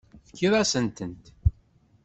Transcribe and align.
Tefkiḍ-asent-tent. 0.27 1.25